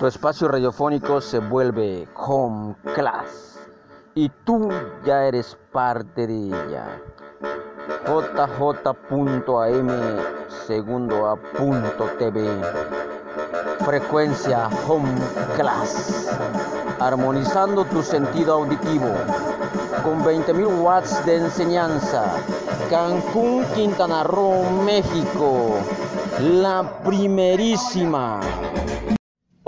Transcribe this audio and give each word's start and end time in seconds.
Tu 0.00 0.06
espacio 0.06 0.48
radiofónico 0.48 1.20
se 1.20 1.40
vuelve 1.40 2.08
home 2.16 2.74
class 2.94 3.68
y 4.14 4.30
tú 4.46 4.70
ya 5.04 5.26
eres 5.26 5.58
parte 5.72 6.26
de 6.26 6.46
ella. 6.46 7.02
JJ.am 8.06 9.88
segundo 10.66 11.28
a 11.28 11.36
punto 11.36 12.06
TV. 12.18 12.48
Frecuencia 13.84 14.70
Home 14.88 15.20
Class. 15.56 16.34
Armonizando 16.98 17.84
tu 17.84 18.02
sentido 18.02 18.54
auditivo. 18.54 19.12
Con 20.02 20.24
20.000 20.24 20.80
watts 20.80 21.26
de 21.26 21.36
enseñanza. 21.36 22.24
Cancún, 22.88 23.66
Quintana 23.74 24.24
Roo, 24.24 24.64
México. 24.82 25.74
La 26.40 26.90
primerísima. 27.04 28.40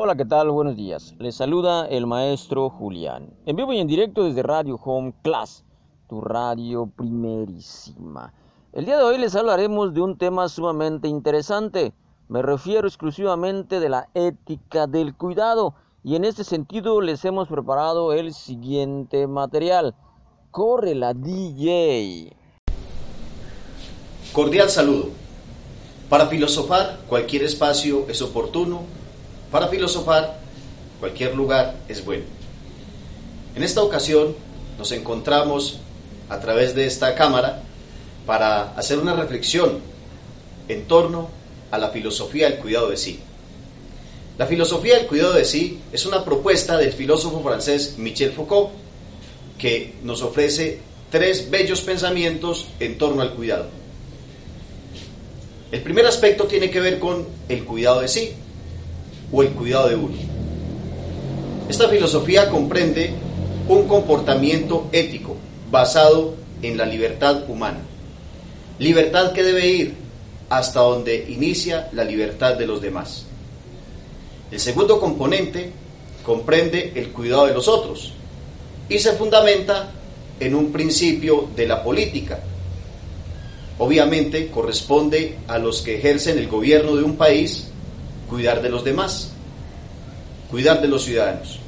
Hola, 0.04 0.16
¿qué 0.16 0.24
tal? 0.24 0.50
Buenos 0.50 0.74
días. 0.74 1.14
Les 1.20 1.36
saluda 1.36 1.86
el 1.86 2.08
maestro 2.08 2.68
Julián. 2.70 3.32
En 3.46 3.54
vivo 3.54 3.72
y 3.72 3.78
en 3.78 3.86
directo 3.86 4.24
desde 4.24 4.42
Radio 4.42 4.74
Home 4.82 5.14
Class, 5.22 5.64
tu 6.08 6.20
radio 6.20 6.86
primerísima. 6.86 8.34
El 8.72 8.84
día 8.84 8.96
de 8.96 9.04
hoy 9.04 9.18
les 9.18 9.36
hablaremos 9.36 9.94
de 9.94 10.00
un 10.00 10.18
tema 10.18 10.48
sumamente 10.48 11.06
interesante. 11.06 11.92
Me 12.26 12.42
refiero 12.42 12.88
exclusivamente 12.88 13.78
de 13.78 13.88
la 13.88 14.08
ética 14.14 14.88
del 14.88 15.14
cuidado 15.14 15.76
y 16.02 16.16
en 16.16 16.24
este 16.24 16.42
sentido 16.42 17.00
les 17.00 17.24
hemos 17.24 17.46
preparado 17.46 18.12
el 18.12 18.34
siguiente 18.34 19.28
material. 19.28 19.94
Corre 20.50 20.96
la 20.96 21.14
DJ. 21.14 22.36
Cordial 24.32 24.68
saludo. 24.68 25.10
Para 26.08 26.26
filosofar, 26.26 26.98
cualquier 27.06 27.44
espacio 27.44 28.08
es 28.08 28.20
oportuno. 28.20 28.80
Para 29.52 29.68
filosofar, 29.68 30.38
cualquier 30.98 31.34
lugar 31.34 31.76
es 31.86 32.02
bueno. 32.02 32.24
En 33.54 33.62
esta 33.62 33.82
ocasión 33.82 34.34
nos 34.78 34.92
encontramos 34.92 35.78
a 36.30 36.40
través 36.40 36.74
de 36.74 36.86
esta 36.86 37.14
cámara 37.14 37.62
para 38.24 38.72
hacer 38.72 38.98
una 38.98 39.14
reflexión 39.14 39.80
en 40.68 40.86
torno 40.86 41.28
a 41.70 41.76
la 41.76 41.90
filosofía 41.90 42.48
del 42.48 42.60
cuidado 42.60 42.88
de 42.88 42.96
sí. 42.96 43.20
La 44.38 44.46
filosofía 44.46 44.96
del 44.96 45.06
cuidado 45.06 45.34
de 45.34 45.44
sí 45.44 45.80
es 45.92 46.06
una 46.06 46.24
propuesta 46.24 46.78
del 46.78 46.94
filósofo 46.94 47.42
francés 47.42 47.96
Michel 47.98 48.32
Foucault 48.32 48.70
que 49.58 49.96
nos 50.02 50.22
ofrece 50.22 50.80
tres 51.10 51.50
bellos 51.50 51.82
pensamientos 51.82 52.68
en 52.80 52.96
torno 52.96 53.20
al 53.20 53.34
cuidado. 53.34 53.66
El 55.70 55.82
primer 55.82 56.06
aspecto 56.06 56.44
tiene 56.44 56.70
que 56.70 56.80
ver 56.80 56.98
con 56.98 57.26
el 57.50 57.64
cuidado 57.66 58.00
de 58.00 58.08
sí 58.08 58.34
o 59.32 59.42
el 59.42 59.50
cuidado 59.50 59.88
de 59.88 59.96
uno. 59.96 60.14
Esta 61.68 61.88
filosofía 61.88 62.50
comprende 62.50 63.14
un 63.68 63.88
comportamiento 63.88 64.88
ético 64.92 65.36
basado 65.70 66.34
en 66.60 66.76
la 66.76 66.84
libertad 66.84 67.48
humana. 67.48 67.78
Libertad 68.78 69.32
que 69.32 69.42
debe 69.42 69.66
ir 69.66 69.94
hasta 70.50 70.80
donde 70.80 71.26
inicia 71.30 71.88
la 71.92 72.04
libertad 72.04 72.56
de 72.56 72.66
los 72.66 72.82
demás. 72.82 73.24
El 74.50 74.60
segundo 74.60 75.00
componente 75.00 75.72
comprende 76.22 76.92
el 76.94 77.08
cuidado 77.08 77.46
de 77.46 77.54
los 77.54 77.68
otros 77.68 78.12
y 78.88 78.98
se 78.98 79.12
fundamenta 79.12 79.90
en 80.38 80.54
un 80.54 80.70
principio 80.72 81.48
de 81.56 81.66
la 81.66 81.82
política. 81.82 82.40
Obviamente 83.78 84.48
corresponde 84.48 85.38
a 85.48 85.58
los 85.58 85.80
que 85.80 85.96
ejercen 85.96 86.38
el 86.38 86.48
gobierno 86.48 86.96
de 86.96 87.02
un 87.02 87.16
país 87.16 87.71
cuidar 88.32 88.62
de 88.62 88.70
los 88.70 88.82
demás, 88.82 89.30
cuidar 90.50 90.80
de 90.80 90.88
los 90.88 91.04
ciudadanos. 91.04 91.58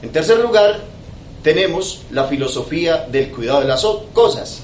En 0.00 0.12
tercer 0.12 0.38
lugar, 0.38 0.80
tenemos 1.42 2.02
la 2.12 2.28
filosofía 2.28 3.08
del 3.10 3.32
cuidado 3.32 3.62
de 3.62 3.66
las 3.66 3.84
cosas. 4.12 4.62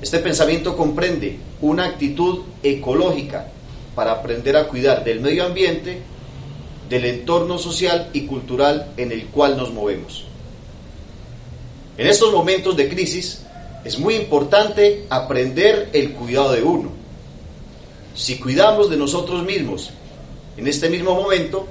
Este 0.00 0.20
pensamiento 0.20 0.74
comprende 0.74 1.38
una 1.60 1.84
actitud 1.84 2.44
ecológica 2.62 3.48
para 3.94 4.12
aprender 4.12 4.56
a 4.56 4.68
cuidar 4.68 5.04
del 5.04 5.20
medio 5.20 5.44
ambiente, 5.44 6.00
del 6.88 7.04
entorno 7.04 7.58
social 7.58 8.08
y 8.14 8.24
cultural 8.24 8.92
en 8.96 9.12
el 9.12 9.26
cual 9.26 9.58
nos 9.58 9.70
movemos. 9.70 10.24
En 11.98 12.06
estos 12.06 12.32
momentos 12.32 12.74
de 12.74 12.88
crisis 12.88 13.42
es 13.84 13.98
muy 13.98 14.14
importante 14.14 15.04
aprender 15.10 15.90
el 15.92 16.14
cuidado 16.14 16.52
de 16.52 16.62
uno. 16.62 16.97
Si 18.18 18.36
cuidamos 18.36 18.90
de 18.90 18.96
nosotros 18.96 19.44
mismos 19.44 19.90
en 20.56 20.66
este 20.66 20.90
mismo 20.90 21.14
momento, 21.14 21.68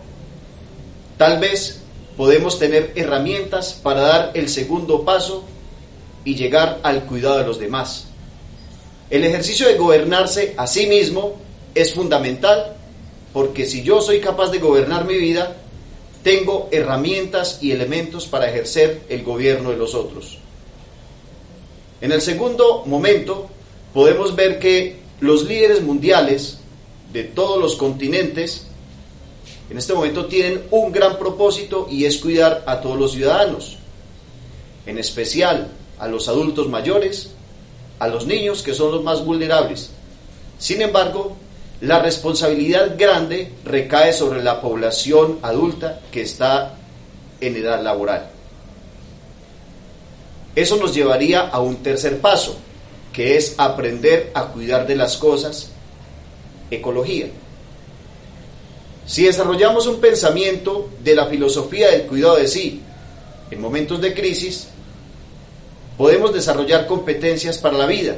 tal 1.17 1.39
vez 1.39 1.81
podemos 2.15 2.57
tener 2.57 2.93
herramientas 2.95 3.73
para 3.73 3.99
dar 3.99 4.31
el 4.33 4.47
segundo 4.47 5.03
paso 5.03 5.43
y 6.23 6.35
llegar 6.35 6.79
al 6.83 7.03
cuidado 7.03 7.39
de 7.39 7.45
los 7.45 7.59
demás. 7.59 8.05
El 9.09 9.25
ejercicio 9.25 9.67
de 9.67 9.75
gobernarse 9.75 10.53
a 10.55 10.67
sí 10.67 10.87
mismo 10.87 11.35
es 11.75 11.93
fundamental 11.93 12.77
porque 13.33 13.65
si 13.65 13.83
yo 13.83 13.99
soy 13.99 14.21
capaz 14.21 14.49
de 14.49 14.59
gobernar 14.59 15.03
mi 15.03 15.17
vida, 15.17 15.57
tengo 16.23 16.69
herramientas 16.71 17.59
y 17.61 17.73
elementos 17.73 18.25
para 18.25 18.49
ejercer 18.49 19.01
el 19.09 19.23
gobierno 19.23 19.71
de 19.71 19.77
los 19.77 19.93
otros. 19.93 20.37
En 21.99 22.13
el 22.13 22.21
segundo 22.21 22.85
momento, 22.85 23.49
podemos 23.93 24.33
ver 24.33 24.59
que 24.59 25.06
los 25.19 25.45
líderes 25.45 25.81
mundiales 25.81 26.59
de 27.11 27.23
todos 27.23 27.59
los 27.59 27.75
continentes 27.75 28.67
en 29.69 29.77
este 29.77 29.93
momento 29.93 30.27
tienen 30.27 30.63
un 30.71 30.91
gran 30.91 31.17
propósito 31.17 31.87
y 31.89 32.05
es 32.05 32.17
cuidar 32.17 32.63
a 32.65 32.79
todos 32.79 32.97
los 32.97 33.11
ciudadanos, 33.11 33.77
en 34.85 34.97
especial 34.97 35.71
a 35.99 36.07
los 36.07 36.29
adultos 36.29 36.69
mayores, 36.69 37.31
a 37.99 38.07
los 38.07 38.25
niños 38.25 38.63
que 38.63 38.73
son 38.73 38.91
los 38.91 39.03
más 39.03 39.25
vulnerables. 39.25 39.89
Sin 40.57 40.81
embargo, 40.81 41.35
la 41.81 41.99
responsabilidad 41.99 42.95
grande 42.97 43.51
recae 43.65 44.13
sobre 44.13 44.41
la 44.41 44.61
población 44.61 45.39
adulta 45.41 45.99
que 46.11 46.21
está 46.21 46.75
en 47.41 47.55
edad 47.57 47.83
laboral. 47.83 48.29
Eso 50.55 50.77
nos 50.77 50.95
llevaría 50.95 51.41
a 51.41 51.59
un 51.59 51.77
tercer 51.83 52.19
paso, 52.19 52.57
que 53.17 53.35
es 53.35 53.55
aprender 53.57 54.29
a 54.35 54.49
cuidar 54.49 54.85
de 54.85 54.95
las 54.95 55.17
cosas, 55.17 55.71
ecología. 56.69 57.25
Si 59.07 59.23
desarrollamos 59.23 59.87
un 59.87 59.99
pensamiento 59.99 60.91
de 61.03 61.15
la 61.15 61.25
filosofía 61.25 61.89
del 61.89 62.03
cuidado 62.03 62.35
de 62.35 62.47
sí 62.47 62.79
en 63.49 63.59
momentos 63.59 63.99
de 64.01 64.13
crisis, 64.13 64.67
podemos 65.97 66.31
desarrollar 66.31 66.85
competencias 66.85 67.57
para 67.57 67.75
la 67.75 67.87
vida, 67.87 68.17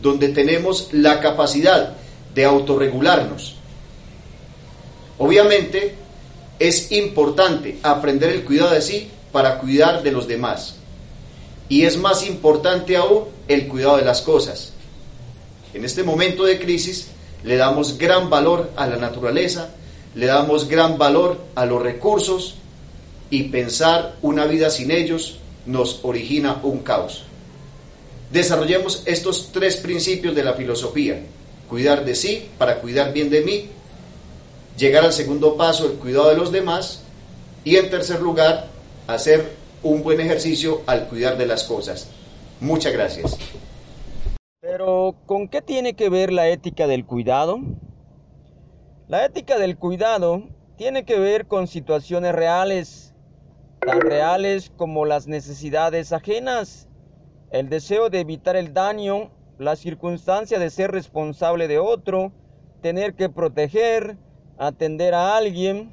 donde 0.00 0.28
tenemos 0.28 0.90
la 0.92 1.18
capacidad 1.18 1.94
de 2.36 2.44
autorregularnos. 2.44 3.56
Obviamente, 5.18 5.96
es 6.60 6.92
importante 6.92 7.80
aprender 7.82 8.30
el 8.30 8.44
cuidado 8.44 8.70
de 8.70 8.80
sí 8.80 9.10
para 9.32 9.58
cuidar 9.58 10.04
de 10.04 10.12
los 10.12 10.28
demás. 10.28 10.76
Y 11.68 11.84
es 11.84 11.96
más 11.96 12.26
importante 12.26 12.96
aún 12.96 13.24
el 13.46 13.68
cuidado 13.68 13.96
de 13.98 14.04
las 14.04 14.22
cosas. 14.22 14.72
En 15.74 15.84
este 15.84 16.02
momento 16.02 16.44
de 16.44 16.58
crisis 16.58 17.08
le 17.44 17.56
damos 17.56 17.98
gran 17.98 18.30
valor 18.30 18.70
a 18.76 18.86
la 18.86 18.96
naturaleza, 18.96 19.70
le 20.14 20.26
damos 20.26 20.68
gran 20.68 20.98
valor 20.98 21.38
a 21.54 21.66
los 21.66 21.82
recursos 21.82 22.54
y 23.30 23.44
pensar 23.44 24.16
una 24.22 24.46
vida 24.46 24.70
sin 24.70 24.90
ellos 24.90 25.38
nos 25.66 26.00
origina 26.02 26.60
un 26.62 26.78
caos. 26.78 27.24
Desarrollemos 28.32 29.02
estos 29.06 29.50
tres 29.52 29.76
principios 29.76 30.34
de 30.34 30.44
la 30.44 30.54
filosofía. 30.54 31.20
Cuidar 31.68 32.04
de 32.04 32.14
sí 32.14 32.48
para 32.58 32.80
cuidar 32.80 33.12
bien 33.12 33.30
de 33.30 33.42
mí. 33.42 33.68
Llegar 34.76 35.04
al 35.04 35.12
segundo 35.12 35.56
paso, 35.56 35.86
el 35.86 35.92
cuidado 35.92 36.30
de 36.30 36.36
los 36.36 36.52
demás. 36.52 37.02
Y 37.64 37.76
en 37.76 37.90
tercer 37.90 38.20
lugar, 38.20 38.68
hacer 39.06 39.52
un 39.82 40.02
buen 40.02 40.20
ejercicio 40.20 40.82
al 40.86 41.06
cuidar 41.08 41.36
de 41.36 41.46
las 41.46 41.64
cosas. 41.64 42.10
Muchas 42.60 42.92
gracias. 42.92 43.38
Pero, 44.60 45.14
¿con 45.26 45.48
qué 45.48 45.62
tiene 45.62 45.94
que 45.94 46.08
ver 46.08 46.32
la 46.32 46.48
ética 46.48 46.86
del 46.86 47.06
cuidado? 47.06 47.60
La 49.06 49.24
ética 49.24 49.58
del 49.58 49.78
cuidado 49.78 50.42
tiene 50.76 51.04
que 51.04 51.18
ver 51.18 51.46
con 51.46 51.66
situaciones 51.66 52.34
reales, 52.34 53.14
tan 53.80 54.00
reales 54.00 54.70
como 54.76 55.06
las 55.06 55.26
necesidades 55.26 56.12
ajenas, 56.12 56.88
el 57.50 57.68
deseo 57.68 58.10
de 58.10 58.20
evitar 58.20 58.56
el 58.56 58.74
daño, 58.74 59.30
la 59.58 59.76
circunstancia 59.76 60.58
de 60.58 60.70
ser 60.70 60.90
responsable 60.90 61.68
de 61.68 61.78
otro, 61.78 62.32
tener 62.82 63.14
que 63.14 63.28
proteger, 63.28 64.16
atender 64.58 65.14
a 65.14 65.36
alguien, 65.36 65.90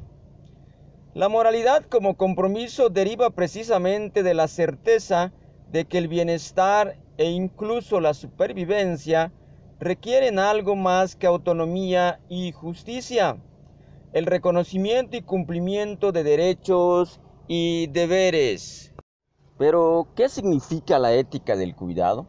la 1.16 1.30
moralidad 1.30 1.86
como 1.86 2.18
compromiso 2.18 2.90
deriva 2.90 3.30
precisamente 3.30 4.22
de 4.22 4.34
la 4.34 4.50
certeza 4.50 5.32
de 5.72 5.86
que 5.86 5.98
el 5.98 6.10
bienestar 6.10 6.98
e 7.18 7.32
incluso 7.32 8.02
la 8.02 8.14
supervivencia 8.14 9.32
requieren 9.80 10.40
algo 10.40 10.76
más 10.76 11.16
que 11.16 11.26
autonomía 11.26 12.20
y 12.28 12.52
justicia. 12.52 13.38
el 14.12 14.26
reconocimiento 14.26 15.18
y 15.18 15.22
cumplimiento 15.22 16.14
de 16.14 16.24
derechos 16.24 17.20
y 17.50 17.88
deberes. 17.88 18.94
Pero, 19.58 20.08
¿qué 20.16 20.30
significa 20.30 21.00
la 21.00 21.14
ética 21.14 21.58
del 21.58 21.76
cuidado? 21.76 22.26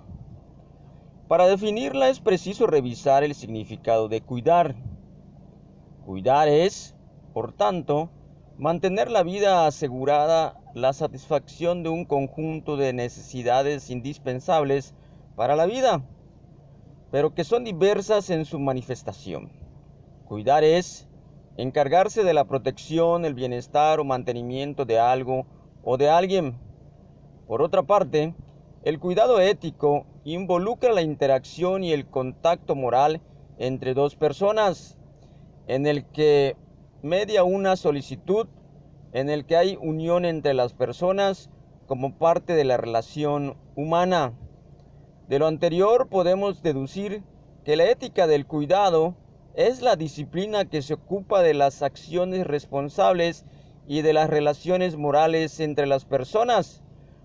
Para 1.29 1.47
definirla 1.47 2.09
es 2.09 2.19
preciso 2.19 2.67
revisar 2.67 3.23
el 3.23 3.35
significado 3.37 4.09
de 4.09 4.21
cuidar. 4.21 4.75
Cuidar 6.05 6.49
es, 6.49 6.97
por 7.33 7.53
tanto, 7.53 8.11
mantener 8.59 9.11
la 9.11 9.23
vida 9.23 9.67
asegurada 9.67 10.59
la 10.75 10.93
satisfacción 10.93 11.83
de 11.83 11.91
un 11.91 12.05
conjunto 12.05 12.77
de 12.77 12.93
necesidades 12.93 13.91
indispensables 13.91 14.95
para 15.35 15.57
la 15.57 15.67
vida, 15.67 16.03
pero 17.11 17.35
que 17.35 17.45
son 17.45 17.65
diversas 17.65 18.31
en 18.31 18.45
su 18.45 18.59
manifestación. 18.59 19.51
Cuidar 20.27 20.65
es 20.65 21.07
encargarse 21.57 22.25
de 22.25 22.35
la 22.35 22.45
protección, 22.45 23.25
el 23.25 23.35
bienestar 23.35 24.01
o 24.01 24.05
mantenimiento 24.05 24.85
de 24.85 24.99
algo 24.99 25.47
o 25.83 25.97
de 25.99 26.09
alguien. 26.09 26.59
Por 27.47 27.63
otra 27.63 27.83
parte, 27.83 28.35
el 28.83 28.99
cuidado 28.99 29.41
ético 29.41 30.07
involucra 30.25 30.93
la 30.93 31.03
interacción 31.03 31.85
y 31.85 31.93
el 31.93 32.07
contacto 32.07 32.75
moral 32.75 33.21
entre 33.59 33.95
dos 33.95 34.17
personas, 34.17 34.99
en 35.67 35.87
el 35.87 36.05
que 36.07 36.57
media 37.07 37.45
una 37.45 37.77
solicitud, 37.77 38.49
en 39.13 39.31
el 39.31 39.47
que 39.47 39.57
hay 39.57 39.79
unión 39.81 40.25
entre 40.25 40.53
las 40.53 40.75
personas 40.75 41.49
como 41.87 42.19
parte 42.19 42.55
de 42.55 42.65
la 42.65 42.77
relación 42.77 43.57
humana. 43.77 44.35
De 45.29 45.39
lo 45.39 45.47
anterior 45.47 46.09
podemos 46.09 46.63
deducir 46.63 47.23
que 47.65 47.77
la 47.77 47.85
ética 47.85 48.27
del 48.27 48.47
cuidado 48.47 49.15
es 49.55 49.81
la 49.81 49.97
disciplina 49.97 50.67
que 50.67 50.83
se 50.83 50.95
ocupa 50.95 51.43
de 51.43 51.55
las 51.55 51.83
acciones 51.83 52.47
responsables 52.47 53.47
y 53.87 54.03
de 54.03 54.13
las 54.13 54.29
relaciones 54.29 54.97
morales 54.97 55.61
entre 55.61 55.87
las 55.87 56.05
personas, 56.05 56.83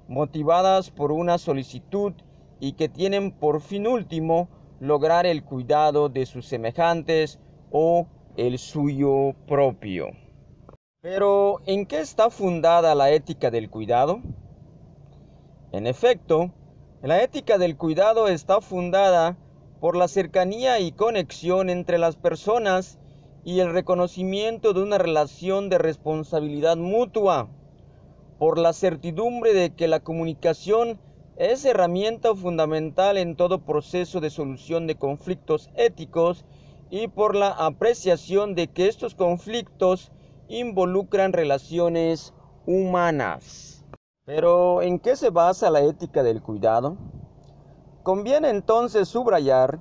motivadas 0.07 0.91
por 0.91 1.11
una 1.11 1.37
solicitud 1.37 2.13
y 2.59 2.73
que 2.73 2.87
tienen 2.87 3.31
por 3.31 3.61
fin 3.61 3.87
último 3.87 4.47
lograr 4.79 5.25
el 5.25 5.43
cuidado 5.43 6.07
de 6.09 6.25
sus 6.25 6.45
semejantes 6.45 7.39
o 7.71 8.07
el 8.37 8.57
suyo 8.57 9.33
propio. 9.47 10.11
Pero, 11.01 11.61
¿en 11.65 11.85
qué 11.85 11.99
está 11.99 12.29
fundada 12.29 12.95
la 12.95 13.11
ética 13.11 13.51
del 13.51 13.69
cuidado? 13.69 14.21
En 15.71 15.87
efecto, 15.87 16.51
la 17.01 17.23
ética 17.23 17.57
del 17.57 17.75
cuidado 17.77 18.27
está 18.27 18.61
fundada 18.61 19.37
por 19.79 19.95
la 19.95 20.07
cercanía 20.07 20.79
y 20.79 20.91
conexión 20.91 21.69
entre 21.69 21.97
las 21.97 22.15
personas 22.15 22.99
y 23.43 23.59
el 23.59 23.73
reconocimiento 23.73 24.73
de 24.73 24.83
una 24.83 24.99
relación 24.99 25.69
de 25.69 25.79
responsabilidad 25.79 26.77
mutua, 26.77 27.49
por 28.37 28.59
la 28.59 28.73
certidumbre 28.73 29.53
de 29.53 29.73
que 29.73 29.87
la 29.87 29.99
comunicación 29.99 30.99
es 31.37 31.65
herramienta 31.65 32.35
fundamental 32.35 33.17
en 33.17 33.35
todo 33.35 33.65
proceso 33.65 34.19
de 34.19 34.29
solución 34.29 34.85
de 34.85 34.95
conflictos 34.95 35.71
éticos 35.75 36.45
y 36.91 37.07
por 37.07 37.35
la 37.35 37.49
apreciación 37.49 38.53
de 38.53 38.67
que 38.67 38.87
estos 38.87 39.15
conflictos 39.15 40.11
involucran 40.49 41.33
relaciones 41.33 42.33
humanas. 42.67 43.83
Pero, 44.25 44.81
¿en 44.81 44.99
qué 44.99 45.15
se 45.15 45.29
basa 45.29 45.71
la 45.71 45.81
ética 45.81 46.21
del 46.21 46.43
cuidado? 46.43 46.97
Conviene 48.03 48.49
entonces 48.49 49.07
subrayar 49.07 49.79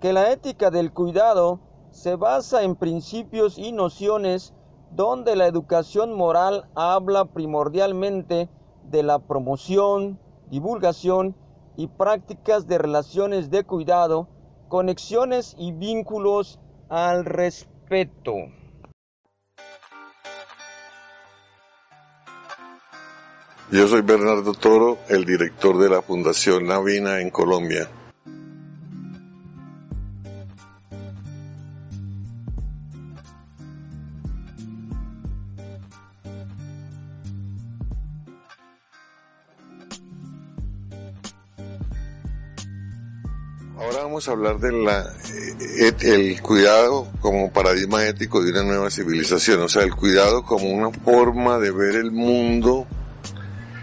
que 0.00 0.12
la 0.12 0.30
ética 0.30 0.70
del 0.70 0.92
cuidado 0.92 1.60
se 1.90 2.14
basa 2.16 2.62
en 2.62 2.76
principios 2.76 3.58
y 3.58 3.72
nociones 3.72 4.54
donde 4.92 5.36
la 5.36 5.46
educación 5.46 6.12
moral 6.12 6.68
habla 6.74 7.24
primordialmente 7.24 8.48
de 8.84 9.02
la 9.02 9.18
promoción, 9.18 10.18
divulgación 10.50 11.34
y 11.76 11.86
prácticas 11.86 12.66
de 12.66 12.76
relaciones 12.76 13.50
de 13.50 13.64
cuidado, 13.64 14.28
conexiones 14.70 15.56
y 15.58 15.72
vínculos 15.72 16.60
al 16.88 17.26
respeto. 17.26 18.36
Yo 23.72 23.86
soy 23.86 24.00
Bernardo 24.02 24.54
Toro, 24.54 24.98
el 25.08 25.24
director 25.24 25.78
de 25.78 25.90
la 25.90 26.02
Fundación 26.02 26.66
Navina 26.66 27.20
en 27.20 27.30
Colombia. 27.30 27.88
Hablar 44.28 44.58
del 44.58 44.86
eh, 45.78 46.38
cuidado 46.42 47.08
como 47.20 47.52
paradigma 47.52 48.04
ético 48.06 48.42
de 48.42 48.50
una 48.50 48.62
nueva 48.62 48.90
civilización, 48.90 49.60
o 49.60 49.68
sea, 49.68 49.82
el 49.82 49.94
cuidado 49.94 50.42
como 50.42 50.70
una 50.70 50.90
forma 50.90 51.58
de 51.58 51.70
ver 51.70 51.96
el 51.96 52.10
mundo 52.10 52.86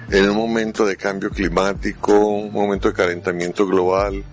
en 0.09 0.29
un 0.29 0.37
momento 0.37 0.85
de 0.85 0.95
cambio 0.95 1.29
climático, 1.29 2.13
un 2.13 2.53
momento 2.53 2.87
de 2.89 2.93
calentamiento 2.93 3.65
global, 3.65 4.23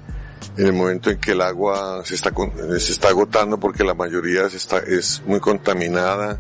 en 0.56 0.66
el 0.66 0.72
momento 0.72 1.10
en 1.10 1.18
que 1.18 1.32
el 1.32 1.40
agua 1.40 2.02
se 2.04 2.14
está, 2.14 2.32
se 2.78 2.92
está 2.92 3.08
agotando 3.08 3.58
porque 3.58 3.82
la 3.82 3.94
mayoría 3.94 4.46
está, 4.46 4.78
es 4.78 5.22
muy 5.26 5.40
contaminada 5.40 6.38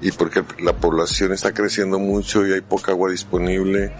y 0.00 0.12
porque 0.12 0.44
la 0.58 0.74
población 0.74 1.32
está 1.32 1.52
creciendo 1.52 1.98
mucho 1.98 2.46
y 2.46 2.52
hay 2.52 2.60
poca 2.60 2.92
agua 2.92 3.10
disponible 3.10 3.92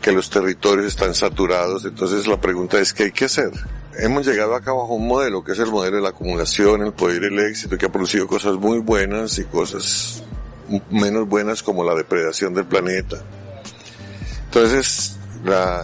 que, 0.00 0.12
los 0.12 0.30
territorios 0.30 0.86
están 0.86 1.14
saturados. 1.14 1.84
Entonces 1.84 2.26
la 2.26 2.40
pregunta 2.40 2.78
es, 2.78 2.92
¿qué 2.92 3.04
hay 3.04 3.12
que 3.12 3.24
hacer? 3.24 3.50
Hemos 3.98 4.26
llegado 4.26 4.54
acá 4.54 4.72
bajo 4.72 4.94
un 4.94 5.06
modelo 5.06 5.44
que 5.44 5.52
es 5.52 5.58
el 5.58 5.70
modelo 5.70 5.96
de 5.96 6.02
la 6.02 6.08
acumulación, 6.10 6.82
el 6.82 6.92
poder 6.92 7.22
y 7.22 7.26
el 7.26 7.38
éxito, 7.38 7.78
que 7.78 7.86
ha 7.86 7.92
producido 7.92 8.26
cosas 8.26 8.54
muy 8.54 8.78
buenas 8.78 9.38
y 9.38 9.44
cosas 9.44 10.22
menos 10.90 11.28
buenas 11.28 11.62
como 11.62 11.84
la 11.84 11.94
depredación 11.94 12.54
del 12.54 12.64
planeta. 12.64 13.22
Entonces, 14.46 15.16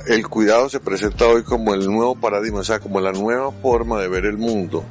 el 0.06 0.26
cuidado 0.28 0.68
se 0.68 0.80
presenta 0.80 1.26
hoy 1.26 1.42
como 1.44 1.74
el 1.74 1.86
nuevo 1.86 2.14
paradigma, 2.16 2.60
o 2.60 2.64
sea, 2.64 2.80
como 2.80 3.00
la 3.00 3.12
nueva 3.12 3.52
forma 3.52 4.00
de 4.00 4.08
ver 4.08 4.24
el 4.24 4.38
mundo. 4.38 4.84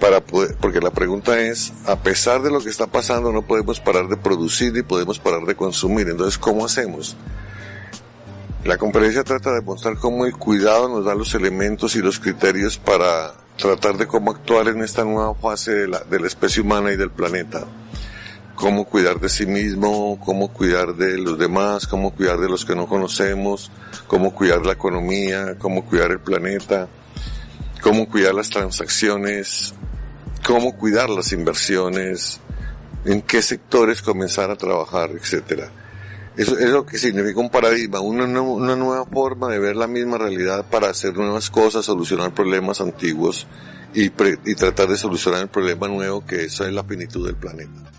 Para 0.00 0.20
poder, 0.20 0.56
porque 0.60 0.80
la 0.80 0.90
pregunta 0.90 1.40
es, 1.40 1.72
a 1.86 1.96
pesar 2.02 2.42
de 2.42 2.50
lo 2.50 2.60
que 2.60 2.70
está 2.70 2.88
pasando, 2.88 3.32
no 3.32 3.42
podemos 3.42 3.78
parar 3.78 4.08
de 4.08 4.16
producir 4.16 4.76
y 4.76 4.82
podemos 4.82 5.18
parar 5.20 5.44
de 5.44 5.54
consumir. 5.54 6.08
Entonces, 6.08 6.38
¿cómo 6.38 6.64
hacemos? 6.64 7.16
La 8.64 8.78
conferencia 8.78 9.24
trata 9.24 9.52
de 9.52 9.60
mostrar 9.60 9.96
cómo 9.96 10.24
el 10.24 10.34
cuidado 10.36 10.88
nos 10.88 11.04
da 11.04 11.16
los 11.16 11.34
elementos 11.34 11.96
y 11.96 11.98
los 11.98 12.20
criterios 12.20 12.78
para 12.78 13.32
tratar 13.56 13.96
de 13.96 14.06
cómo 14.06 14.30
actuar 14.30 14.68
en 14.68 14.84
esta 14.84 15.02
nueva 15.04 15.34
fase 15.34 15.72
de 15.72 15.88
la, 15.88 15.98
de 15.98 16.20
la 16.20 16.28
especie 16.28 16.62
humana 16.62 16.92
y 16.92 16.96
del 16.96 17.10
planeta. 17.10 17.64
Cómo 18.54 18.84
cuidar 18.84 19.18
de 19.18 19.28
sí 19.28 19.46
mismo, 19.46 20.20
cómo 20.24 20.52
cuidar 20.52 20.94
de 20.94 21.18
los 21.18 21.40
demás, 21.40 21.88
cómo 21.88 22.14
cuidar 22.14 22.38
de 22.38 22.48
los 22.48 22.64
que 22.64 22.76
no 22.76 22.86
conocemos, 22.86 23.72
cómo 24.06 24.32
cuidar 24.32 24.64
la 24.64 24.74
economía, 24.74 25.56
cómo 25.58 25.84
cuidar 25.84 26.12
el 26.12 26.20
planeta, 26.20 26.86
cómo 27.82 28.08
cuidar 28.08 28.36
las 28.36 28.48
transacciones, 28.48 29.74
cómo 30.46 30.76
cuidar 30.78 31.10
las 31.10 31.32
inversiones, 31.32 32.38
en 33.04 33.22
qué 33.22 33.42
sectores 33.42 34.02
comenzar 34.02 34.52
a 34.52 34.56
trabajar, 34.56 35.10
etcétera. 35.10 35.68
Eso 36.36 36.58
es 36.58 36.70
lo 36.70 36.86
que 36.86 36.96
significa 36.96 37.40
un 37.40 37.50
paradigma, 37.50 38.00
una, 38.00 38.24
una, 38.40 38.74
nueva 38.74 39.04
forma 39.04 39.48
de 39.48 39.58
ver 39.58 39.76
la 39.76 39.86
misma 39.86 40.16
realidad 40.16 40.64
para 40.70 40.88
hacer 40.88 41.14
nuevas 41.14 41.50
cosas, 41.50 41.84
solucionar 41.84 42.32
problemas 42.32 42.80
antiguos 42.80 43.46
y, 43.92 44.04
y 44.06 44.54
tratar 44.54 44.88
de 44.88 44.96
solucionar 44.96 45.42
el 45.42 45.48
problema 45.48 45.88
nuevo 45.88 46.24
que 46.24 46.44
eso 46.44 46.66
es 46.66 46.72
la 46.72 46.84
finitud 46.84 47.26
del 47.26 47.36
planeta. 47.36 47.92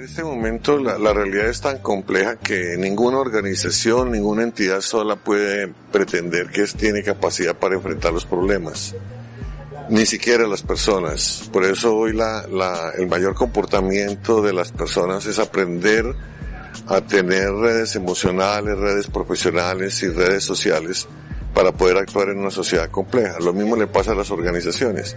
En 0.00 0.02
este 0.02 0.22
momento 0.22 0.78
la, 0.78 0.98
la, 0.98 1.14
realidad 1.14 1.48
es 1.48 1.62
tan 1.62 1.78
compleja 1.78 2.36
que 2.36 2.76
ninguna 2.78 3.18
organización, 3.18 4.10
ninguna 4.12 4.42
entidad 4.42 4.82
sola 4.82 5.16
puede 5.16 5.68
pretender 5.90 6.48
que 6.48 6.64
tiene 6.64 7.02
capacidad 7.02 7.56
para 7.56 7.76
enfrentar 7.76 8.12
los 8.12 8.26
problemas. 8.26 8.94
Ni 9.88 10.06
siquiera 10.06 10.46
las 10.46 10.62
personas. 10.62 11.50
Por 11.52 11.64
eso 11.64 11.96
hoy 11.96 12.12
la, 12.12 12.46
la, 12.46 12.92
el 12.96 13.08
mayor 13.08 13.34
comportamiento 13.34 14.40
de 14.40 14.52
las 14.52 14.70
personas 14.70 15.26
es 15.26 15.38
aprender 15.38 16.14
a 16.90 17.00
tener 17.00 17.52
redes 17.52 17.94
emocionales, 17.94 18.76
redes 18.76 19.06
profesionales 19.06 20.02
y 20.02 20.08
redes 20.08 20.44
sociales 20.44 21.06
para 21.54 21.72
poder 21.72 21.96
actuar 21.98 22.28
en 22.30 22.38
una 22.38 22.50
sociedad 22.50 22.90
compleja. 22.90 23.38
Lo 23.40 23.52
mismo 23.52 23.76
le 23.76 23.86
pasa 23.86 24.12
a 24.12 24.14
las 24.14 24.30
organizaciones. 24.30 25.16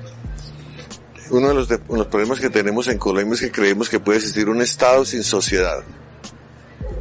Uno 1.32 1.48
de 1.48 1.54
los, 1.56 1.68
problemas 2.08 2.40
que 2.40 2.50
tenemos 2.50 2.88
en 2.88 3.00
Colombia 3.00 3.34
es 3.34 3.42
que 3.42 3.52
creemos 3.52 3.90
que 3.90 4.00
puede 4.00 4.20
existir 4.20 4.50
un 4.50 4.62
Estado 4.62 5.04
sin 5.04 5.24
sociedad 5.24 5.84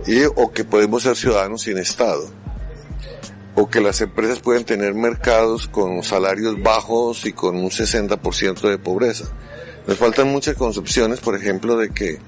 y, 0.06 0.24
o 0.24 0.52
que 0.52 0.64
podemos 0.64 1.02
ser 1.02 1.16
ciudadanos 1.16 1.62
sin 1.62 1.76
Estado 1.76 2.30
o 3.54 3.68
que 3.68 3.80
las 3.80 4.00
empresas 4.00 4.40
pueden 4.40 4.64
tener 4.64 4.94
mercados 4.94 5.68
con 5.68 6.02
salarios 6.02 6.62
bajos 6.62 7.26
y 7.26 7.34
con 7.34 7.56
un 7.56 7.68
60% 7.68 8.60
de 8.62 8.78
pobreza. 8.78 9.26
Nos 9.86 9.98
faltan 9.98 10.28
muchas 10.28 10.56
concepciones, 10.56 11.20
por 11.20 11.34
ejemplo, 11.34 11.76
de 11.76 11.90
que 11.90 12.18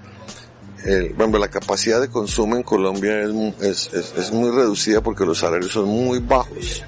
bueno, 1.16 1.38
la 1.38 1.48
capacidad 1.48 2.00
de 2.00 2.08
consumo 2.08 2.56
en 2.56 2.62
Colombia 2.62 3.22
es, 3.60 3.90
es, 3.92 4.14
es, 4.16 4.32
muy 4.32 4.50
reducida 4.50 5.00
porque 5.00 5.24
los 5.24 5.38
salarios 5.38 5.72
son 5.72 5.88
muy 5.88 6.18
bajos. 6.18 6.84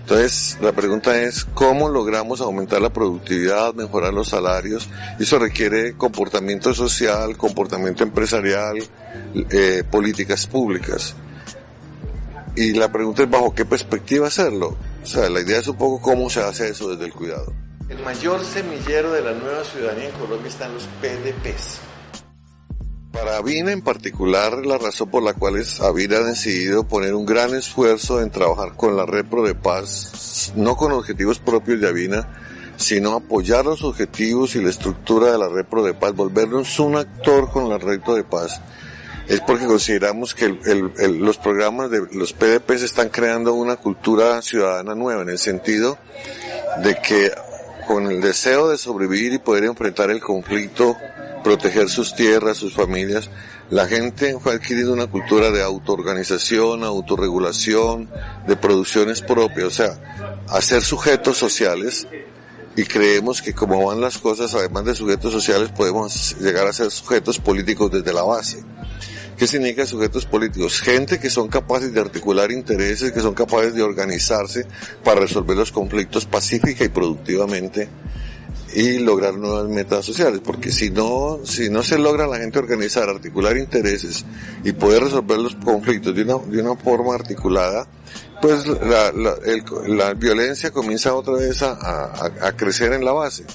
Entonces, 0.00 0.56
la 0.62 0.72
pregunta 0.72 1.20
es 1.20 1.44
cómo 1.44 1.88
logramos 1.88 2.40
aumentar 2.40 2.80
la 2.80 2.92
productividad, 2.92 3.74
mejorar 3.74 4.14
los 4.14 4.28
salarios. 4.28 4.88
Eso 5.18 5.38
requiere 5.38 5.94
comportamiento 5.96 6.72
social, 6.72 7.36
comportamiento 7.36 8.04
empresarial, 8.04 8.78
eh, 9.50 9.82
políticas 9.90 10.46
públicas. 10.46 11.16
Y 12.54 12.72
la 12.72 12.90
pregunta 12.90 13.24
es 13.24 13.30
bajo 13.30 13.52
qué 13.52 13.64
perspectiva 13.64 14.28
hacerlo. 14.28 14.76
O 15.02 15.06
sea, 15.06 15.28
la 15.28 15.40
idea 15.40 15.58
es 15.58 15.66
un 15.66 15.76
poco 15.76 16.00
cómo 16.00 16.30
se 16.30 16.40
hace 16.40 16.68
eso 16.68 16.88
desde 16.88 17.06
el 17.06 17.12
cuidado. 17.12 17.52
El 17.88 17.98
mayor 18.04 18.44
semillero 18.44 19.12
de 19.12 19.22
la 19.22 19.32
nueva 19.32 19.64
ciudadanía 19.64 20.08
en 20.08 20.14
Colombia 20.14 20.48
están 20.48 20.72
los 20.72 20.84
PDPs. 21.02 21.80
Para 23.26 23.38
Avina 23.38 23.72
en 23.72 23.82
particular, 23.82 24.64
la 24.64 24.78
razón 24.78 25.10
por 25.10 25.20
la 25.20 25.34
cual 25.34 25.60
Avina 25.80 26.18
ha 26.18 26.22
decidido 26.22 26.84
poner 26.84 27.12
un 27.12 27.26
gran 27.26 27.56
esfuerzo 27.56 28.22
en 28.22 28.30
trabajar 28.30 28.76
con 28.76 28.96
la 28.96 29.04
Red 29.04 29.24
Pro 29.24 29.42
de 29.42 29.56
Paz, 29.56 30.52
no 30.54 30.76
con 30.76 30.92
objetivos 30.92 31.40
propios 31.40 31.80
de 31.80 31.88
Avina, 31.88 32.28
sino 32.76 33.14
apoyar 33.14 33.64
los 33.64 33.82
objetivos 33.82 34.54
y 34.54 34.62
la 34.62 34.70
estructura 34.70 35.32
de 35.32 35.38
la 35.38 35.48
Red 35.48 35.64
Pro 35.64 35.82
de 35.82 35.92
Paz, 35.92 36.14
volvernos 36.14 36.78
un 36.78 36.94
actor 36.94 37.50
con 37.50 37.68
la 37.68 37.78
Red 37.78 38.00
Pro 38.02 38.14
de 38.14 38.22
Paz, 38.22 38.60
es 39.26 39.40
porque 39.40 39.66
consideramos 39.66 40.32
que 40.32 40.56
los 41.18 41.36
programas 41.38 41.90
de 41.90 42.06
los 42.12 42.32
PDPs 42.32 42.84
están 42.84 43.08
creando 43.08 43.54
una 43.54 43.74
cultura 43.74 44.40
ciudadana 44.40 44.94
nueva, 44.94 45.22
en 45.22 45.30
el 45.30 45.38
sentido 45.38 45.98
de 46.80 46.96
que 47.02 47.32
con 47.88 48.06
el 48.06 48.20
deseo 48.20 48.68
de 48.68 48.78
sobrevivir 48.78 49.32
y 49.32 49.38
poder 49.38 49.64
enfrentar 49.64 50.12
el 50.12 50.20
conflicto 50.20 50.96
proteger 51.46 51.88
sus 51.88 52.12
tierras, 52.12 52.56
sus 52.56 52.74
familias, 52.74 53.30
la 53.70 53.86
gente 53.86 54.36
fue 54.40 54.54
adquiriendo 54.54 54.92
una 54.92 55.06
cultura 55.06 55.52
de 55.52 55.62
autoorganización, 55.62 56.82
autorregulación, 56.82 58.10
de 58.48 58.56
producciones 58.56 59.22
propias, 59.22 59.66
o 59.68 59.70
sea, 59.70 60.42
hacer 60.48 60.82
sujetos 60.82 61.38
sociales 61.38 62.08
y 62.74 62.82
creemos 62.82 63.42
que 63.42 63.52
como 63.52 63.86
van 63.86 64.00
las 64.00 64.18
cosas, 64.18 64.56
además 64.56 64.86
de 64.86 64.96
sujetos 64.96 65.32
sociales, 65.32 65.70
podemos 65.70 66.36
llegar 66.40 66.66
a 66.66 66.72
ser 66.72 66.90
sujetos 66.90 67.38
políticos 67.38 67.92
desde 67.92 68.12
la 68.12 68.24
base. 68.24 68.64
¿Qué 69.36 69.46
significa 69.46 69.86
sujetos 69.86 70.26
políticos? 70.26 70.80
Gente 70.80 71.20
que 71.20 71.30
son 71.30 71.46
capaces 71.46 71.94
de 71.94 72.00
articular 72.00 72.50
intereses, 72.50 73.12
que 73.12 73.20
son 73.20 73.34
capaces 73.34 73.72
de 73.72 73.82
organizarse 73.82 74.66
para 75.04 75.20
resolver 75.20 75.56
los 75.56 75.70
conflictos 75.70 76.24
pacífica 76.24 76.82
y 76.82 76.88
productivamente 76.88 77.88
y 78.76 78.98
lograr 78.98 79.38
nuevas 79.38 79.70
metas 79.70 80.04
sociales, 80.04 80.42
porque 80.44 80.70
si 80.70 80.90
no, 80.90 81.40
si 81.44 81.70
no 81.70 81.82
se 81.82 81.96
logra 81.96 82.26
la 82.26 82.36
gente 82.36 82.58
organizar, 82.58 83.08
articular 83.08 83.56
intereses 83.56 84.26
y 84.64 84.72
poder 84.72 85.04
resolver 85.04 85.38
los 85.38 85.54
conflictos 85.56 86.14
de 86.14 86.24
una, 86.24 86.36
de 86.36 86.60
una 86.60 86.76
forma 86.76 87.14
articulada, 87.14 87.88
pues 88.42 88.66
la, 88.66 89.12
la, 89.12 89.34
la 89.86 90.12
violencia 90.12 90.72
comienza 90.72 91.14
otra 91.14 91.36
vez 91.36 91.62
a, 91.62 91.72
a, 91.72 92.48
a, 92.48 92.52
crecer 92.54 92.92
en 92.92 93.02
la 93.02 93.12
base. 93.12 93.46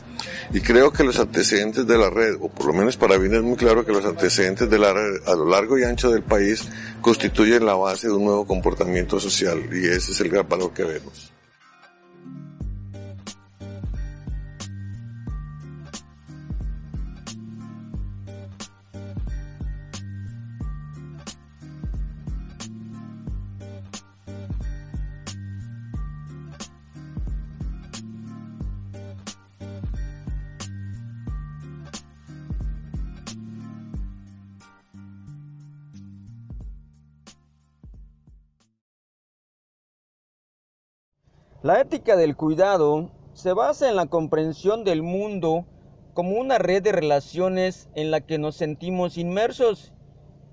Y 0.54 0.62
creo 0.62 0.92
que 0.92 1.04
los 1.04 1.20
antecedentes 1.20 1.86
de 1.86 2.00
la 2.00 2.10
red, 2.10 2.38
o 2.42 2.50
por 2.50 2.66
lo 2.66 2.74
menos 2.74 2.98
para 2.98 3.20
mí 3.20 3.28
es 3.32 3.44
muy 3.44 3.58
claro 3.58 3.86
que 3.86 3.92
los 3.92 4.04
antecedentes 4.04 4.72
de 4.72 4.80
la 4.80 4.92
red 4.92 5.22
a 5.28 5.36
lo 5.36 5.48
largo 5.48 5.78
y 5.78 5.84
ancho 5.84 6.10
del 6.10 6.24
país 6.24 6.68
constituyen 7.00 7.64
la 7.64 7.76
base 7.76 8.08
de 8.08 8.14
un 8.14 8.26
nuevo 8.26 8.48
comportamiento 8.48 9.20
social, 9.20 9.70
y 9.72 9.86
ese 9.86 10.14
es 10.14 10.20
el 10.20 10.30
gran 10.30 10.50
valor 10.50 10.74
que 10.74 10.84
vemos. 10.84 11.32
La 41.64 41.80
ética 41.80 42.16
del 42.16 42.36
cuidado 42.36 43.12
se 43.34 43.54
basa 43.54 43.88
en 43.88 43.96
la 43.96 44.08
comprensión 44.08 44.84
del 44.84 45.04
mundo 45.04 45.68
como 46.16 46.40
una 46.40 46.58
red 46.58 46.82
de 46.82 46.92
relaciones 46.92 47.88
en 47.94 48.10
la 48.10 48.22
que 48.22 48.40
nos 48.40 48.56
sentimos 48.56 49.16
inmersos 49.16 49.94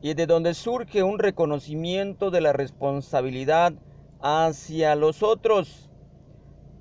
y 0.03 0.13
de 0.13 0.27
donde 0.27 0.53
surge 0.53 1.03
un 1.03 1.19
reconocimiento 1.19 2.31
de 2.31 2.43
la 2.43 2.53
responsabilidad 2.53 3.73
hacia 4.21 4.95
los 4.97 5.23
otros. 5.23 5.89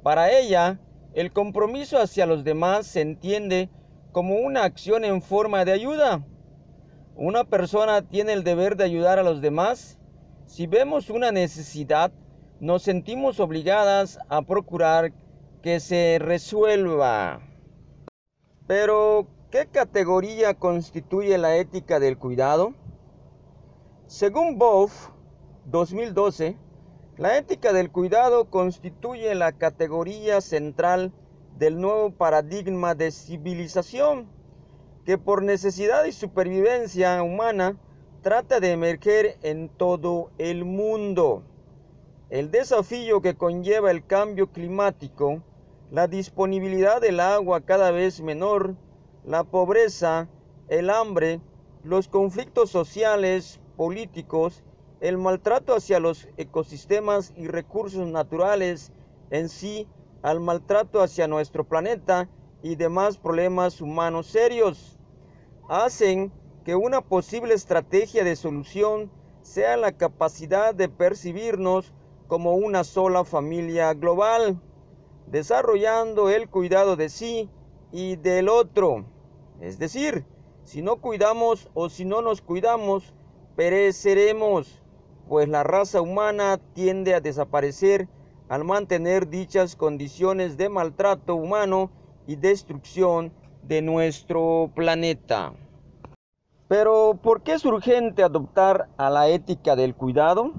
Para 0.03 0.37
ella, 0.37 0.77
el 1.13 1.31
compromiso 1.31 1.97
hacia 1.97 2.25
los 2.25 2.43
demás 2.43 2.85
se 2.85 2.99
entiende 2.99 3.69
como 4.11 4.35
una 4.35 4.65
acción 4.65 5.05
en 5.05 5.21
forma 5.21 5.63
de 5.63 5.71
ayuda. 5.71 6.21
Una 7.15 7.45
persona 7.45 8.01
tiene 8.01 8.33
el 8.33 8.43
deber 8.43 8.75
de 8.75 8.83
ayudar 8.83 9.19
a 9.19 9.23
los 9.23 9.39
demás 9.39 9.97
si 10.45 10.67
vemos 10.67 11.09
una 11.09 11.31
necesidad 11.31 12.11
nos 12.59 12.83
sentimos 12.83 13.39
obligadas 13.39 14.19
a 14.29 14.41
procurar 14.41 15.13
que 15.61 15.79
se 15.79 16.17
resuelva. 16.19 17.41
Pero, 18.65 19.27
¿qué 19.51 19.67
categoría 19.67 20.55
constituye 20.55 21.37
la 21.37 21.57
ética 21.57 21.99
del 21.99 22.17
cuidado? 22.17 22.73
Según 24.07 24.57
Boff, 24.57 25.09
2012, 25.65 26.57
la 27.17 27.37
ética 27.37 27.73
del 27.73 27.91
cuidado 27.91 28.45
constituye 28.49 29.33
la 29.35 29.51
categoría 29.51 30.41
central 30.41 31.11
del 31.57 31.79
nuevo 31.79 32.11
paradigma 32.11 32.95
de 32.95 33.11
civilización 33.11 34.29
que 35.05 35.17
por 35.17 35.43
necesidad 35.43 36.05
y 36.05 36.11
supervivencia 36.11 37.21
humana 37.23 37.77
trata 38.21 38.59
de 38.59 38.71
emerger 38.71 39.37
en 39.41 39.69
todo 39.69 40.31
el 40.37 40.65
mundo. 40.65 41.43
El 42.29 42.51
desafío 42.51 43.21
que 43.21 43.35
conlleva 43.35 43.89
el 43.89 44.05
cambio 44.05 44.51
climático, 44.51 45.43
la 45.91 46.07
disponibilidad 46.07 46.99
del 46.99 47.21
agua 47.21 47.61
cada 47.61 47.91
vez 47.91 48.19
menor, 48.19 48.75
la 49.23 49.45
pobreza, 49.45 50.27
el 50.67 50.89
hambre, 50.89 51.39
los 51.85 52.09
conflictos 52.09 52.69
sociales, 52.69 53.61
políticos, 53.77 54.61
el 54.99 55.17
maltrato 55.17 55.73
hacia 55.73 56.01
los 56.01 56.27
ecosistemas 56.35 57.31
y 57.37 57.47
recursos 57.47 58.05
naturales 58.05 58.91
en 59.29 59.47
sí, 59.47 59.87
al 60.21 60.41
maltrato 60.41 61.01
hacia 61.01 61.29
nuestro 61.29 61.63
planeta 61.63 62.27
y 62.61 62.75
demás 62.75 63.17
problemas 63.17 63.79
humanos 63.79 64.27
serios, 64.27 64.99
hacen 65.69 66.33
que 66.65 66.75
una 66.75 66.99
posible 66.99 67.53
estrategia 67.53 68.25
de 68.25 68.35
solución 68.35 69.09
sea 69.43 69.77
la 69.77 69.93
capacidad 69.93 70.75
de 70.75 70.89
percibirnos 70.89 71.93
como 72.27 72.55
una 72.55 72.83
sola 72.83 73.23
familia 73.23 73.93
global, 73.93 74.59
desarrollando 75.27 76.29
el 76.29 76.49
cuidado 76.49 76.95
de 76.95 77.09
sí 77.09 77.49
y 77.91 78.15
del 78.17 78.49
otro. 78.49 79.05
Es 79.61 79.79
decir, 79.79 80.25
si 80.63 80.81
no 80.81 80.97
cuidamos 80.97 81.69
o 81.73 81.89
si 81.89 82.05
no 82.05 82.21
nos 82.21 82.41
cuidamos, 82.41 83.13
pereceremos, 83.55 84.81
pues 85.27 85.47
la 85.47 85.63
raza 85.63 86.01
humana 86.01 86.59
tiende 86.73 87.13
a 87.13 87.21
desaparecer 87.21 88.07
al 88.49 88.63
mantener 88.63 89.29
dichas 89.29 89.75
condiciones 89.75 90.57
de 90.57 90.69
maltrato 90.69 91.35
humano 91.35 91.91
y 92.27 92.35
destrucción 92.35 93.33
de 93.63 93.81
nuestro 93.81 94.71
planeta. 94.75 95.53
Pero, 96.67 97.17
¿por 97.21 97.41
qué 97.43 97.53
es 97.53 97.65
urgente 97.65 98.23
adoptar 98.23 98.89
a 98.97 99.09
la 99.09 99.29
ética 99.29 99.75
del 99.75 99.95
cuidado? 99.95 100.51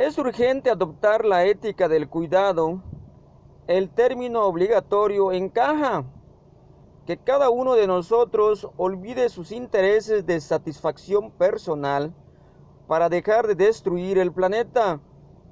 Es 0.00 0.16
urgente 0.16 0.70
adoptar 0.70 1.26
la 1.26 1.44
ética 1.44 1.86
del 1.86 2.08
cuidado. 2.08 2.80
El 3.66 3.90
término 3.90 4.46
obligatorio 4.46 5.30
encaja. 5.30 6.04
Que 7.04 7.18
cada 7.18 7.50
uno 7.50 7.74
de 7.74 7.86
nosotros 7.86 8.66
olvide 8.78 9.28
sus 9.28 9.52
intereses 9.52 10.24
de 10.24 10.40
satisfacción 10.40 11.30
personal 11.30 12.14
para 12.88 13.10
dejar 13.10 13.46
de 13.46 13.54
destruir 13.54 14.16
el 14.16 14.32
planeta 14.32 15.00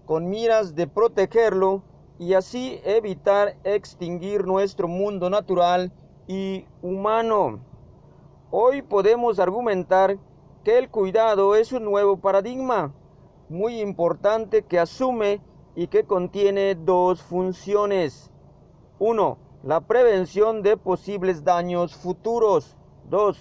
con 0.07 0.31
miras 0.31 0.75
de 0.75 0.87
protegerlo 0.87 1.83
y 2.19 2.33
así 2.33 2.81
evitar 2.85 3.55
extinguir 3.65 4.47
nuestro 4.47 4.89
mundo 4.89 5.29
natural 5.29 5.93
y 6.27 6.65
humano. 6.81 7.61
Hoy 8.51 8.81
podemos 8.81 9.41
argumentar 9.41 10.17
que 10.65 10.79
el 10.79 10.89
cuidado 10.89 11.55
es 11.55 11.71
un 11.71 11.85
nuevo 11.85 12.17
paradigma 12.17 12.95
muy 13.49 13.81
importante 13.81 14.63
que 14.63 14.79
asume 14.79 15.41
y 15.75 15.87
que 15.87 16.05
contiene 16.05 16.75
dos 16.75 17.23
funciones. 17.23 18.31
Uno, 18.99 19.39
la 19.63 19.81
prevención 19.81 20.63
de 20.63 20.77
posibles 20.77 21.45
daños 21.45 21.95
futuros. 21.95 22.77
2. 23.11 23.39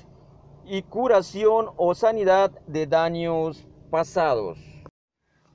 Y 0.65 0.81
curación 0.83 1.67
o 1.77 1.93
sanidad 1.93 2.51
de 2.67 2.87
daños 2.87 3.65
pasados. 3.89 4.57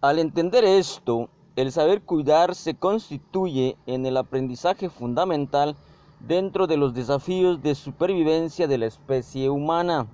Al 0.00 0.18
entender 0.18 0.64
esto, 0.64 1.30
el 1.56 1.70
saber 1.70 2.02
cuidar 2.02 2.54
se 2.54 2.74
constituye 2.74 3.76
en 3.86 4.06
el 4.06 4.16
aprendizaje 4.16 4.90
fundamental 4.90 5.76
dentro 6.20 6.66
de 6.66 6.76
los 6.76 6.94
desafíos 6.94 7.62
de 7.62 7.74
supervivencia 7.74 8.66
de 8.66 8.78
la 8.78 8.86
especie 8.86 9.50
humana. 9.50 10.08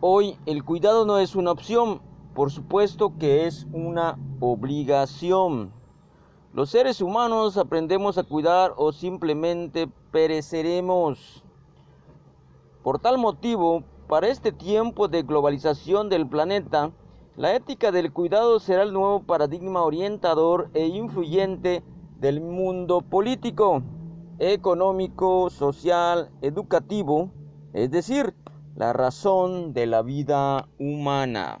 Hoy 0.00 0.38
el 0.46 0.64
cuidado 0.64 1.06
no 1.06 1.18
es 1.18 1.36
una 1.36 1.52
opción, 1.52 2.00
por 2.36 2.50
supuesto 2.52 3.14
que 3.18 3.46
es 3.46 3.66
una 3.72 4.18
obligación. 4.40 5.72
Los 6.52 6.68
seres 6.68 7.00
humanos 7.00 7.56
aprendemos 7.56 8.18
a 8.18 8.24
cuidar 8.24 8.74
o 8.76 8.92
simplemente 8.92 9.88
pereceremos. 10.12 11.42
Por 12.82 12.98
tal 12.98 13.16
motivo, 13.16 13.84
para 14.06 14.28
este 14.28 14.52
tiempo 14.52 15.08
de 15.08 15.22
globalización 15.22 16.10
del 16.10 16.28
planeta, 16.28 16.90
la 17.38 17.54
ética 17.54 17.90
del 17.90 18.12
cuidado 18.12 18.60
será 18.60 18.82
el 18.82 18.92
nuevo 18.92 19.22
paradigma 19.22 19.82
orientador 19.82 20.68
e 20.74 20.86
influyente 20.88 21.82
del 22.20 22.42
mundo 22.42 23.00
político, 23.00 23.82
económico, 24.38 25.48
social, 25.48 26.30
educativo, 26.42 27.30
es 27.72 27.90
decir, 27.90 28.34
la 28.74 28.92
razón 28.92 29.72
de 29.72 29.86
la 29.86 30.02
vida 30.02 30.68
humana. 30.78 31.60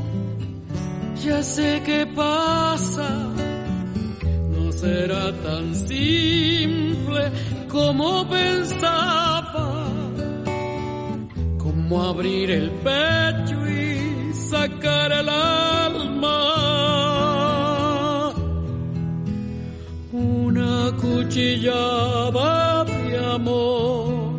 ya 1.23 1.43
sé 1.43 1.81
qué 1.85 2.05
pasa. 2.15 3.07
No 4.49 4.71
será 4.71 5.31
tan 5.43 5.75
simple 5.75 7.31
como 7.67 8.27
pensaba, 8.27 9.87
como 11.57 12.03
abrir 12.03 12.49
el 12.51 12.71
pecho 12.71 13.69
y 13.69 14.33
sacar 14.33 15.11
el 15.11 15.29
alma. 15.29 16.39
Una 20.11 20.91
cuchillada 20.99 22.83
de 22.85 23.25
amor. 23.35 24.37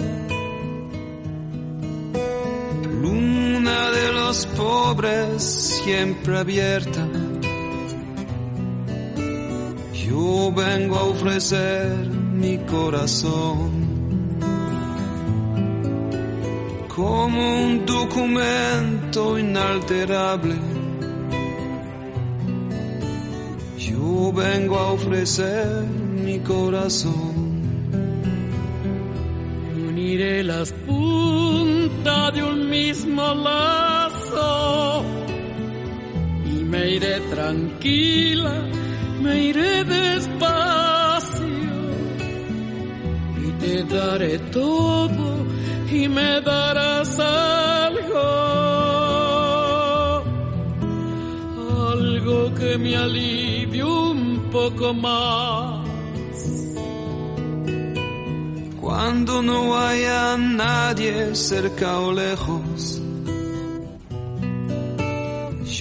Luna 3.02 3.90
de 3.90 4.12
los 4.12 4.46
pobres 4.46 5.62
siempre 5.84 6.38
abierta. 6.38 7.06
Yo 9.92 10.52
vengo 10.52 10.96
a 10.96 11.04
ofrecer 11.04 12.06
mi 12.06 12.58
corazón 12.58 13.70
como 16.88 17.64
un 17.64 17.84
documento 17.84 19.38
inalterable. 19.38 20.56
Yo 23.78 24.32
vengo 24.32 24.78
a 24.78 24.92
ofrecer 24.92 25.84
mi 26.25 26.38
corazón. 26.40 27.32
Uniré 29.88 30.45
las 30.45 30.73
puntas 30.73 32.34
de 32.34 32.42
un 32.45 32.71
mismo 32.71 33.34
lazo 33.34 35.22
me 36.73 36.89
iré 36.97 37.21
tranquila, 37.35 38.54
me 39.23 39.32
iré 39.50 39.85
despacio 39.85 41.76
y 43.45 43.49
te 43.61 43.85
daré 43.95 44.39
todo 44.61 45.26
y 45.93 46.08
me 46.08 46.41
darás 46.41 47.11
algo, 47.21 48.28
algo 51.93 52.54
que 52.54 52.78
me 52.78 52.97
alivie 52.97 53.85
un 53.85 54.49
poco 54.50 54.95
más. 54.95 55.87
Cuando 58.80 59.43
no 59.43 59.76
haya 59.78 60.39
nadie 60.39 61.35
cerca 61.35 61.99
o 61.99 62.13
lejos, 62.13 63.01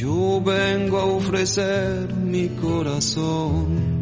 yo 0.01 0.41
vengo 0.41 0.97
a 0.97 1.05
ofrecer 1.05 2.11
mi 2.15 2.49
corazón. 2.49 4.01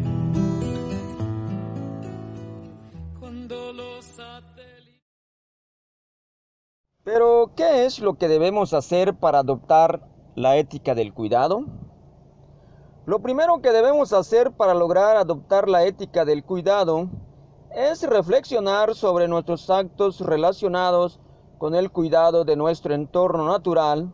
Pero, 7.04 7.52
¿qué 7.54 7.84
es 7.84 7.98
lo 7.98 8.14
que 8.14 8.28
debemos 8.28 8.72
hacer 8.72 9.14
para 9.14 9.40
adoptar 9.40 10.08
la 10.36 10.56
ética 10.56 10.94
del 10.94 11.12
cuidado? 11.12 11.66
Lo 13.04 13.20
primero 13.20 13.60
que 13.60 13.70
debemos 13.70 14.14
hacer 14.14 14.52
para 14.52 14.72
lograr 14.72 15.18
adoptar 15.18 15.68
la 15.68 15.84
ética 15.84 16.24
del 16.24 16.44
cuidado 16.44 17.10
es 17.76 18.02
reflexionar 18.04 18.94
sobre 18.94 19.28
nuestros 19.28 19.68
actos 19.68 20.20
relacionados 20.20 21.20
con 21.58 21.74
el 21.74 21.90
cuidado 21.90 22.46
de 22.46 22.56
nuestro 22.56 22.94
entorno 22.94 23.46
natural, 23.46 24.10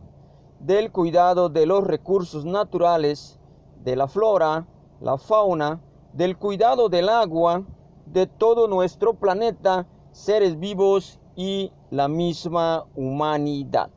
del 0.59 0.91
cuidado 0.91 1.49
de 1.49 1.65
los 1.65 1.85
recursos 1.85 2.45
naturales, 2.45 3.39
de 3.83 3.95
la 3.95 4.07
flora, 4.07 4.65
la 4.99 5.17
fauna, 5.17 5.81
del 6.13 6.37
cuidado 6.37 6.89
del 6.89 7.09
agua, 7.09 7.63
de 8.05 8.27
todo 8.27 8.67
nuestro 8.67 9.13
planeta, 9.13 9.85
seres 10.11 10.59
vivos 10.59 11.19
y 11.35 11.71
la 11.91 12.07
misma 12.07 12.85
humanidad. 12.95 13.89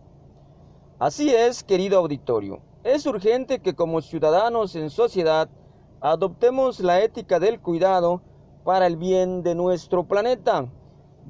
Así 0.99 1.31
es, 1.35 1.64
querido 1.64 1.99
auditorio, 1.99 2.61
es 2.85 3.07
urgente 3.07 3.61
que 3.61 3.75
como 3.75 4.03
ciudadanos 4.03 4.77
en 4.77 4.90
sociedad 4.90 5.49
adoptemos 6.01 6.81
la 6.81 7.01
ética 7.01 7.40
del 7.40 7.61
cuidado 7.61 8.20
para 8.64 8.87
el 8.87 8.96
bien 8.96 9.42
de 9.42 9.55
nuestro 9.55 10.05
planeta. 10.05 10.66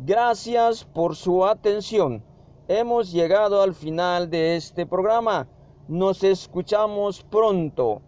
Gracias 0.05 0.85
por 0.85 1.14
su 1.14 1.45
atención. 1.45 2.25
Hemos 2.73 3.11
llegado 3.11 3.63
al 3.63 3.75
final 3.75 4.31
de 4.31 4.55
este 4.55 4.87
programa. 4.87 5.49
Nos 5.89 6.23
escuchamos 6.23 7.21
pronto. 7.25 8.01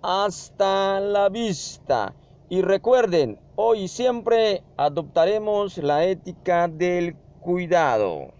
Hasta 0.00 1.00
la 1.00 1.28
vista. 1.28 2.14
Y 2.48 2.62
recuerden, 2.62 3.38
hoy 3.56 3.88
siempre 3.88 4.62
adoptaremos 4.78 5.76
la 5.76 6.06
ética 6.06 6.66
del 6.66 7.14
cuidado. 7.40 8.32